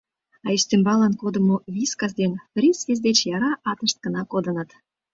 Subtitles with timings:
[0.45, 4.69] А ӱстембалан кодымо «Вискас» ден «Фрискис» деч яра атышт гына кодыныт.